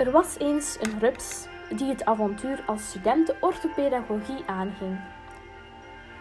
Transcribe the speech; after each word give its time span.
Er 0.00 0.10
was 0.10 0.38
eens 0.38 0.78
een 0.80 0.98
rups 0.98 1.46
die 1.70 1.88
het 1.88 2.04
avontuur 2.04 2.62
als 2.66 2.88
student 2.88 3.34
orthopedagogie 3.40 4.44
aanging. 4.46 5.00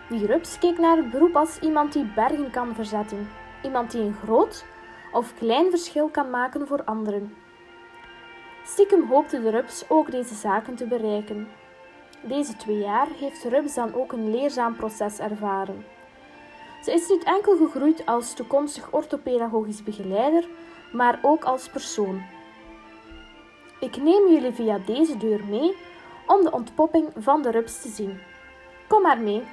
Die 0.09 0.25
rups 0.25 0.57
keek 0.57 0.77
naar 0.77 0.97
het 0.97 1.09
beroep 1.09 1.35
als 1.35 1.59
iemand 1.59 1.93
die 1.93 2.11
bergen 2.15 2.51
kan 2.51 2.75
verzetten, 2.75 3.29
iemand 3.63 3.91
die 3.91 4.01
een 4.01 4.15
groot 4.23 4.65
of 5.11 5.33
klein 5.33 5.69
verschil 5.69 6.09
kan 6.09 6.29
maken 6.29 6.67
voor 6.67 6.83
anderen. 6.83 7.35
Stiekem 8.65 9.07
hoopte 9.07 9.41
de 9.41 9.49
rups 9.49 9.85
ook 9.89 10.11
deze 10.11 10.35
zaken 10.35 10.75
te 10.75 10.85
bereiken. 10.85 11.47
Deze 12.21 12.55
twee 12.55 12.77
jaar 12.77 13.07
heeft 13.19 13.43
rups 13.43 13.73
dan 13.73 13.93
ook 13.93 14.11
een 14.11 14.31
leerzaam 14.31 14.75
proces 14.75 15.19
ervaren. 15.19 15.85
Ze 16.83 16.93
is 16.93 17.09
niet 17.09 17.23
enkel 17.23 17.57
gegroeid 17.57 18.05
als 18.05 18.33
toekomstig 18.33 18.91
orthopedagogisch 18.91 19.83
begeleider, 19.83 20.47
maar 20.91 21.19
ook 21.21 21.43
als 21.43 21.69
persoon. 21.69 22.37
Ik 23.79 23.97
neem 23.97 24.29
jullie 24.29 24.51
via 24.51 24.77
deze 24.85 25.17
deur 25.17 25.45
mee 25.45 25.77
om 26.25 26.43
de 26.43 26.51
ontpopping 26.51 27.07
van 27.17 27.41
de 27.41 27.51
rups 27.51 27.81
te 27.81 27.89
zien. 27.89 28.19
Kom 28.87 29.01
maar 29.01 29.19
mee. 29.19 29.43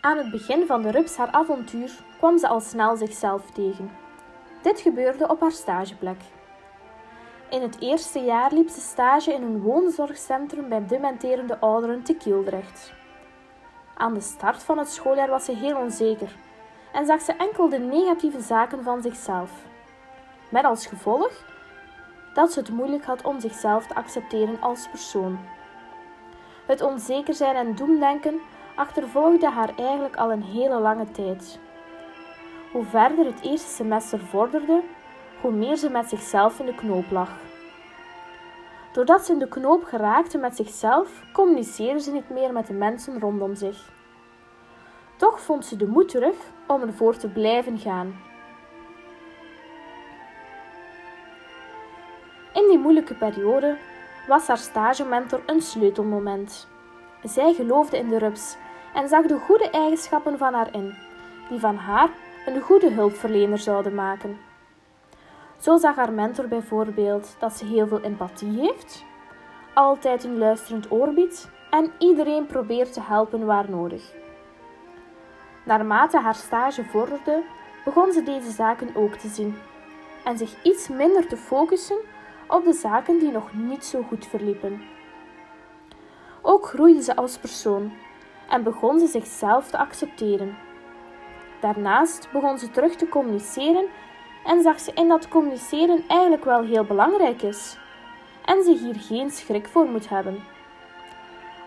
Aan 0.00 0.16
het 0.16 0.30
begin 0.30 0.66
van 0.66 0.82
de 0.82 0.90
rups 0.90 1.16
haar 1.16 1.30
avontuur 1.30 1.90
kwam 2.18 2.38
ze 2.38 2.48
al 2.48 2.60
snel 2.60 2.96
zichzelf 2.96 3.50
tegen. 3.50 3.90
Dit 4.62 4.80
gebeurde 4.80 5.28
op 5.28 5.40
haar 5.40 5.52
stageplek. 5.52 6.20
In 7.50 7.62
het 7.62 7.80
eerste 7.80 8.18
jaar 8.18 8.52
liep 8.52 8.68
ze 8.68 8.80
stage 8.80 9.32
in 9.32 9.42
een 9.42 9.60
woonzorgcentrum 9.60 10.68
bij 10.68 10.86
dementerende 10.86 11.58
ouderen 11.58 12.02
te 12.02 12.14
Kildrecht. 12.14 12.92
Aan 13.96 14.14
de 14.14 14.20
start 14.20 14.62
van 14.62 14.78
het 14.78 14.88
schooljaar 14.88 15.28
was 15.28 15.44
ze 15.44 15.56
heel 15.56 15.76
onzeker 15.76 16.36
en 16.92 17.06
zag 17.06 17.20
ze 17.20 17.32
enkel 17.32 17.68
de 17.68 17.78
negatieve 17.78 18.40
zaken 18.40 18.82
van 18.82 19.02
zichzelf. 19.02 19.50
Met 20.48 20.64
als 20.64 20.86
gevolg 20.86 21.44
dat 22.34 22.52
ze 22.52 22.58
het 22.58 22.70
moeilijk 22.70 23.04
had 23.04 23.22
om 23.22 23.40
zichzelf 23.40 23.86
te 23.86 23.94
accepteren 23.94 24.60
als 24.60 24.88
persoon. 24.88 25.38
Het 26.66 26.80
onzeker 26.80 27.34
zijn 27.34 27.56
en 27.56 27.74
doemdenken 27.74 28.40
achtervolgde 28.74 29.50
haar 29.50 29.72
eigenlijk 29.76 30.16
al 30.16 30.32
een 30.32 30.42
hele 30.42 30.78
lange 30.80 31.10
tijd. 31.10 31.58
Hoe 32.72 32.84
verder 32.84 33.24
het 33.24 33.40
eerste 33.42 33.68
semester 33.70 34.18
vorderde, 34.18 34.82
hoe 35.40 35.52
meer 35.52 35.76
ze 35.76 35.90
met 35.90 36.08
zichzelf 36.08 36.58
in 36.58 36.66
de 36.66 36.74
knoop 36.74 37.10
lag. 37.10 37.30
Doordat 38.92 39.24
ze 39.24 39.32
in 39.32 39.38
de 39.38 39.48
knoop 39.48 39.84
geraakte 39.84 40.38
met 40.38 40.56
zichzelf, 40.56 41.22
communiceerde 41.32 42.00
ze 42.00 42.12
niet 42.12 42.30
meer 42.30 42.52
met 42.52 42.66
de 42.66 42.72
mensen 42.72 43.20
rondom 43.20 43.54
zich. 43.54 43.92
Toch 45.16 45.40
vond 45.40 45.64
ze 45.64 45.76
de 45.76 45.86
moed 45.86 46.08
terug 46.08 46.36
om 46.66 46.82
ervoor 46.82 47.16
te 47.16 47.28
blijven 47.28 47.78
gaan. 47.78 48.20
In 52.52 52.68
die 52.68 52.78
moeilijke 52.78 53.14
periode 53.14 53.76
was 54.28 54.46
haar 54.46 54.58
stagementor 54.58 55.42
een 55.46 55.60
sleutelmoment. 55.60 56.68
Zij 57.22 57.54
geloofde 57.54 57.98
in 57.98 58.08
de 58.08 58.18
rups 58.18 58.56
en 58.94 59.08
zag 59.08 59.26
de 59.26 59.38
goede 59.38 59.70
eigenschappen 59.70 60.38
van 60.38 60.54
haar 60.54 60.74
in, 60.74 60.94
die 61.48 61.60
van 61.60 61.76
haar 61.76 62.10
een 62.46 62.60
goede 62.60 62.90
hulpverlener 62.90 63.58
zouden 63.58 63.94
maken. 63.94 64.49
Zo 65.60 65.76
zag 65.76 65.96
haar 65.96 66.12
mentor 66.12 66.48
bijvoorbeeld 66.48 67.36
dat 67.38 67.52
ze 67.52 67.64
heel 67.64 67.86
veel 67.86 68.00
empathie 68.00 68.60
heeft, 68.60 69.04
altijd 69.74 70.24
een 70.24 70.38
luisterend 70.38 70.90
oor 70.90 71.12
biedt 71.12 71.50
en 71.70 71.92
iedereen 71.98 72.46
probeert 72.46 72.92
te 72.92 73.00
helpen 73.00 73.46
waar 73.46 73.70
nodig. 73.70 74.12
Naarmate 75.64 76.18
haar 76.18 76.34
stage 76.34 76.84
vorderde, 76.84 77.42
begon 77.84 78.12
ze 78.12 78.22
deze 78.22 78.50
zaken 78.50 78.96
ook 78.96 79.14
te 79.14 79.28
zien 79.28 79.56
en 80.24 80.38
zich 80.38 80.62
iets 80.62 80.88
minder 80.88 81.26
te 81.26 81.36
focussen 81.36 81.98
op 82.46 82.64
de 82.64 82.72
zaken 82.72 83.18
die 83.18 83.32
nog 83.32 83.54
niet 83.54 83.84
zo 83.84 84.02
goed 84.02 84.26
verliepen. 84.26 84.82
Ook 86.42 86.66
groeide 86.66 87.02
ze 87.02 87.16
als 87.16 87.38
persoon 87.38 87.92
en 88.48 88.62
begon 88.62 88.98
ze 88.98 89.06
zichzelf 89.06 89.70
te 89.70 89.78
accepteren. 89.78 90.56
Daarnaast 91.60 92.28
begon 92.32 92.58
ze 92.58 92.70
terug 92.70 92.96
te 92.96 93.08
communiceren 93.08 93.86
en 94.44 94.62
zag 94.62 94.80
ze 94.80 94.92
in 94.94 95.08
dat 95.08 95.28
communiceren 95.28 96.04
eigenlijk 96.08 96.44
wel 96.44 96.62
heel 96.62 96.84
belangrijk 96.84 97.42
is 97.42 97.78
en 98.44 98.62
ze 98.62 98.72
hier 98.72 98.94
geen 98.94 99.30
schrik 99.30 99.68
voor 99.68 99.86
moet 99.86 100.08
hebben. 100.08 100.42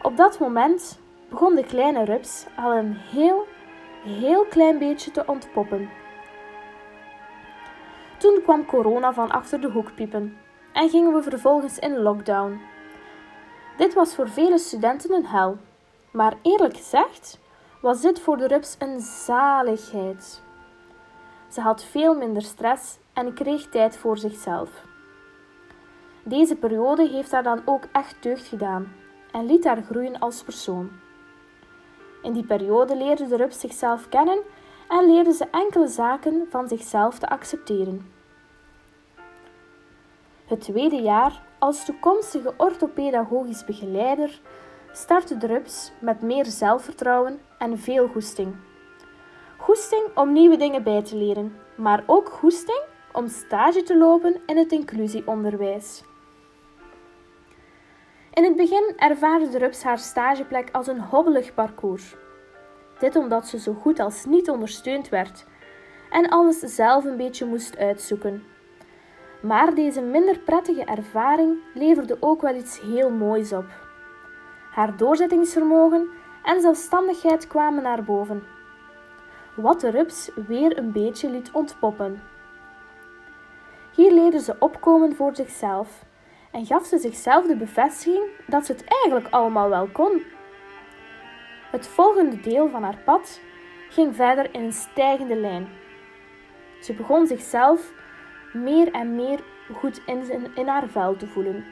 Op 0.01 0.17
dat 0.17 0.39
moment 0.39 0.99
begon 1.29 1.55
de 1.55 1.63
kleine 1.63 2.03
rups 2.03 2.45
al 2.55 2.73
een 2.73 2.93
heel, 2.93 3.47
heel 4.03 4.45
klein 4.45 4.77
beetje 4.77 5.11
te 5.11 5.23
ontpoppen. 5.25 5.89
Toen 8.17 8.39
kwam 8.43 8.65
corona 8.65 9.13
van 9.13 9.31
achter 9.31 9.61
de 9.61 9.69
hoek 9.69 9.95
piepen 9.95 10.37
en 10.73 10.89
gingen 10.89 11.13
we 11.13 11.21
vervolgens 11.23 11.79
in 11.79 11.97
lockdown. 11.97 12.61
Dit 13.77 13.93
was 13.93 14.15
voor 14.15 14.29
vele 14.29 14.57
studenten 14.57 15.13
een 15.13 15.25
hel, 15.25 15.57
maar 16.11 16.33
eerlijk 16.41 16.75
gezegd 16.75 17.39
was 17.81 18.01
dit 18.01 18.19
voor 18.19 18.37
de 18.37 18.47
rups 18.47 18.75
een 18.79 18.99
zaligheid. 18.99 20.41
Ze 21.53 21.61
had 21.61 21.83
veel 21.83 22.15
minder 22.15 22.41
stress 22.41 22.97
en 23.13 23.33
kreeg 23.33 23.69
tijd 23.69 23.97
voor 23.97 24.17
zichzelf. 24.17 24.69
Deze 26.23 26.55
periode 26.55 27.07
heeft 27.07 27.31
haar 27.31 27.43
dan 27.43 27.61
ook 27.65 27.83
echt 27.91 28.23
deugd 28.23 28.45
gedaan 28.47 28.93
en 29.31 29.45
liet 29.45 29.63
haar 29.63 29.81
groeien 29.83 30.19
als 30.19 30.43
persoon. 30.43 30.91
In 32.21 32.33
die 32.33 32.45
periode 32.45 32.95
leerde 32.97 33.27
de 33.27 33.35
rups 33.35 33.59
zichzelf 33.59 34.09
kennen 34.09 34.39
en 34.89 35.05
leerde 35.05 35.33
ze 35.33 35.47
enkele 35.51 35.87
zaken 35.87 36.47
van 36.49 36.67
zichzelf 36.67 37.19
te 37.19 37.29
accepteren. 37.29 38.11
Het 40.45 40.61
tweede 40.61 41.01
jaar 41.01 41.41
als 41.59 41.85
toekomstige 41.85 42.53
orthopedagogisch 42.57 43.65
begeleider 43.65 44.41
startte 44.91 45.37
de 45.37 45.47
rups 45.47 45.91
met 45.99 46.21
meer 46.21 46.45
zelfvertrouwen 46.45 47.39
en 47.57 47.79
veel 47.79 48.07
goesting. 48.07 48.55
Goesting 49.73 50.07
om 50.15 50.33
nieuwe 50.33 50.57
dingen 50.57 50.83
bij 50.83 51.03
te 51.03 51.15
leren, 51.15 51.55
maar 51.75 52.03
ook 52.05 52.29
goesting 52.29 52.81
om 53.11 53.27
stage 53.27 53.83
te 53.83 53.97
lopen 53.97 54.41
in 54.45 54.57
het 54.57 54.71
inclusieonderwijs. 54.71 56.03
In 58.33 58.43
het 58.43 58.55
begin 58.55 58.93
ervaarde 58.97 59.49
de 59.49 59.57
rups 59.57 59.83
haar 59.83 59.99
stageplek 59.99 60.69
als 60.71 60.87
een 60.87 60.99
hobbelig 60.99 61.53
parcours. 61.53 62.15
Dit 62.99 63.15
omdat 63.15 63.47
ze 63.47 63.59
zo 63.59 63.73
goed 63.73 63.99
als 63.99 64.25
niet 64.25 64.49
ondersteund 64.49 65.09
werd 65.09 65.45
en 66.09 66.29
alles 66.29 66.59
zelf 66.59 67.05
een 67.05 67.17
beetje 67.17 67.45
moest 67.45 67.77
uitzoeken. 67.77 68.43
Maar 69.41 69.75
deze 69.75 70.01
minder 70.01 70.39
prettige 70.39 70.83
ervaring 70.83 71.57
leverde 71.73 72.17
ook 72.19 72.41
wel 72.41 72.55
iets 72.55 72.81
heel 72.81 73.09
moois 73.09 73.53
op. 73.53 73.65
Haar 74.71 74.97
doorzettingsvermogen 74.97 76.09
en 76.43 76.61
zelfstandigheid 76.61 77.47
kwamen 77.47 77.83
naar 77.83 78.03
boven, 78.03 78.52
wat 79.55 79.81
de 79.81 79.89
rups 79.89 80.29
weer 80.47 80.77
een 80.77 80.91
beetje 80.91 81.29
liet 81.29 81.51
ontpoppen. 81.51 82.21
Hier 83.95 84.11
leerde 84.11 84.39
ze 84.39 84.55
opkomen 84.59 85.15
voor 85.15 85.35
zichzelf 85.35 86.05
en 86.51 86.65
gaf 86.65 86.85
ze 86.85 86.97
zichzelf 86.97 87.45
de 87.45 87.55
bevestiging 87.55 88.23
dat 88.47 88.65
ze 88.65 88.71
het 88.71 88.83
eigenlijk 88.83 89.33
allemaal 89.33 89.69
wel 89.69 89.87
kon. 89.87 90.21
Het 91.71 91.87
volgende 91.87 92.39
deel 92.39 92.69
van 92.69 92.83
haar 92.83 92.97
pad 93.05 93.39
ging 93.89 94.15
verder 94.15 94.53
in 94.53 94.63
een 94.63 94.73
stijgende 94.73 95.35
lijn. 95.35 95.67
Ze 96.81 96.93
begon 96.93 97.27
zichzelf 97.27 97.93
meer 98.53 98.91
en 98.91 99.15
meer 99.15 99.39
goed 99.73 100.01
in, 100.05 100.51
in 100.55 100.67
haar 100.67 100.87
vel 100.87 101.15
te 101.15 101.27
voelen. 101.27 101.65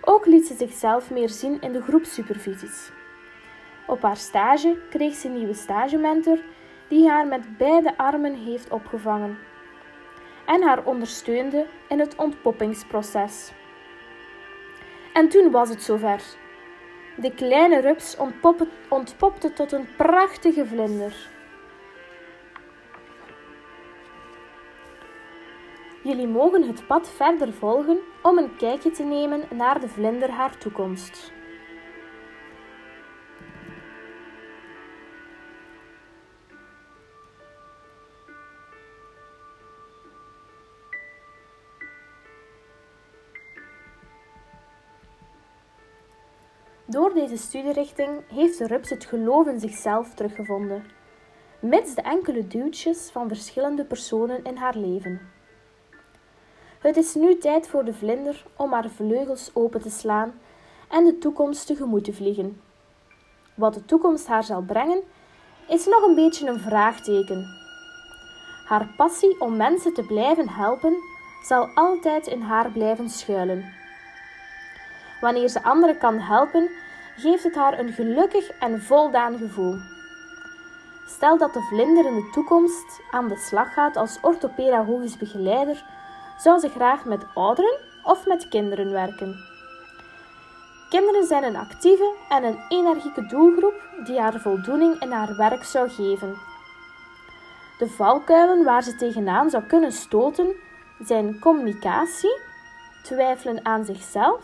Ook 0.00 0.26
liet 0.26 0.46
ze 0.46 0.54
zichzelf 0.54 1.10
meer 1.10 1.28
zien 1.28 1.60
in 1.60 1.72
de 1.72 1.82
groepssupervisies. 1.82 2.90
Op 3.88 4.02
haar 4.02 4.16
stage 4.16 4.78
kreeg 4.90 5.14
ze 5.14 5.28
een 5.28 5.34
nieuwe 5.34 5.54
stagementor 5.54 6.38
die 6.88 7.08
haar 7.08 7.26
met 7.26 7.56
beide 7.56 7.96
armen 7.96 8.34
heeft 8.34 8.70
opgevangen 8.70 9.38
en 10.46 10.62
haar 10.62 10.84
ondersteunde 10.84 11.66
in 11.88 11.98
het 11.98 12.16
ontpoppingsproces. 12.16 13.52
En 15.12 15.28
toen 15.28 15.50
was 15.50 15.68
het 15.68 15.82
zover. 15.82 16.22
De 17.16 17.34
kleine 17.34 17.80
rups 17.80 18.16
ontpopte 18.88 19.52
tot 19.52 19.72
een 19.72 19.88
prachtige 19.96 20.66
vlinder. 20.66 21.28
Jullie 26.02 26.28
mogen 26.28 26.62
het 26.62 26.86
pad 26.86 27.08
verder 27.08 27.52
volgen 27.52 27.98
om 28.22 28.38
een 28.38 28.56
kijkje 28.56 28.90
te 28.90 29.02
nemen 29.02 29.42
naar 29.50 29.80
de 29.80 29.88
vlinder 29.88 30.30
haar 30.30 30.58
toekomst. 30.58 31.32
Door 46.90 47.14
deze 47.14 47.36
studierichting 47.36 48.10
heeft 48.28 48.58
de 48.58 48.66
rups 48.66 48.90
het 48.90 49.04
geloof 49.04 49.46
in 49.46 49.60
zichzelf 49.60 50.14
teruggevonden, 50.14 50.84
mits 51.60 51.94
de 51.94 52.02
enkele 52.02 52.46
duwtjes 52.46 53.10
van 53.10 53.28
verschillende 53.28 53.84
personen 53.84 54.44
in 54.44 54.56
haar 54.56 54.76
leven. 54.76 55.20
Het 56.78 56.96
is 56.96 57.14
nu 57.14 57.38
tijd 57.38 57.68
voor 57.68 57.84
de 57.84 57.94
vlinder 57.94 58.44
om 58.56 58.72
haar 58.72 58.88
vleugels 58.88 59.50
open 59.54 59.80
te 59.80 59.90
slaan 59.90 60.40
en 60.88 61.04
de 61.04 61.18
toekomst 61.18 61.66
tegemoet 61.66 62.04
te 62.04 62.12
vliegen. 62.12 62.60
Wat 63.54 63.74
de 63.74 63.84
toekomst 63.84 64.26
haar 64.26 64.44
zal 64.44 64.62
brengen, 64.62 65.02
is 65.68 65.86
nog 65.86 66.02
een 66.06 66.14
beetje 66.14 66.48
een 66.48 66.60
vraagteken. 66.60 67.46
Haar 68.66 68.94
passie 68.96 69.40
om 69.40 69.56
mensen 69.56 69.94
te 69.94 70.02
blijven 70.02 70.48
helpen 70.48 70.96
zal 71.42 71.68
altijd 71.74 72.26
in 72.26 72.40
haar 72.40 72.70
blijven 72.70 73.08
schuilen. 73.08 73.77
Wanneer 75.20 75.48
ze 75.48 75.62
anderen 75.62 75.98
kan 75.98 76.18
helpen, 76.18 76.70
geeft 77.16 77.42
het 77.42 77.54
haar 77.54 77.78
een 77.78 77.92
gelukkig 77.92 78.50
en 78.50 78.82
voldaan 78.82 79.38
gevoel. 79.38 79.76
Stel 81.06 81.38
dat 81.38 81.54
de 81.54 81.60
vlinder 81.60 82.06
in 82.06 82.14
de 82.14 82.30
toekomst 82.32 83.00
aan 83.10 83.28
de 83.28 83.36
slag 83.36 83.72
gaat 83.72 83.96
als 83.96 84.18
orthopedagogisch 84.22 85.16
begeleider, 85.16 85.84
zou 86.38 86.58
ze 86.58 86.68
graag 86.68 87.04
met 87.04 87.26
ouderen 87.34 87.78
of 88.02 88.26
met 88.26 88.48
kinderen 88.48 88.92
werken. 88.92 89.36
Kinderen 90.88 91.26
zijn 91.26 91.44
een 91.44 91.56
actieve 91.56 92.14
en 92.28 92.44
een 92.44 92.58
energieke 92.68 93.26
doelgroep 93.26 93.82
die 94.04 94.20
haar 94.20 94.40
voldoening 94.40 95.00
in 95.00 95.10
haar 95.10 95.36
werk 95.36 95.64
zou 95.64 95.90
geven. 95.90 96.36
De 97.78 97.88
valkuilen 97.88 98.64
waar 98.64 98.82
ze 98.82 98.96
tegenaan 98.96 99.50
zou 99.50 99.64
kunnen 99.64 99.92
stoten 99.92 100.54
zijn 100.98 101.38
communicatie, 101.38 102.40
twijfelen 103.02 103.64
aan 103.64 103.84
zichzelf 103.84 104.40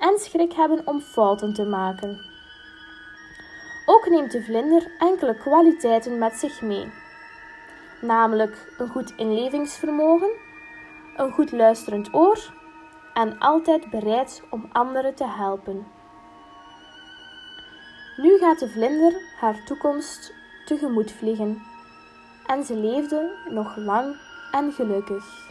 en 0.00 0.18
schrik 0.18 0.52
hebben 0.52 0.86
om 0.86 1.00
fouten 1.00 1.54
te 1.54 1.64
maken. 1.64 2.20
Ook 3.86 4.08
neemt 4.08 4.32
de 4.32 4.42
vlinder 4.42 4.90
enkele 4.98 5.36
kwaliteiten 5.36 6.18
met 6.18 6.34
zich 6.34 6.60
mee, 6.60 6.92
namelijk 8.00 8.72
een 8.78 8.88
goed 8.88 9.12
inlevingsvermogen, 9.16 10.30
een 11.16 11.32
goed 11.32 11.52
luisterend 11.52 12.14
oor 12.14 12.52
en 13.14 13.38
altijd 13.38 13.90
bereid 13.90 14.42
om 14.50 14.68
anderen 14.72 15.14
te 15.14 15.26
helpen. 15.26 15.86
Nu 18.16 18.38
gaat 18.38 18.58
de 18.58 18.68
vlinder 18.68 19.22
haar 19.40 19.64
toekomst 19.64 20.32
tegemoet 20.64 21.12
vliegen 21.12 21.62
en 22.46 22.64
ze 22.64 22.76
leefde 22.76 23.36
nog 23.50 23.76
lang 23.76 24.16
en 24.52 24.72
gelukkig. 24.72 25.49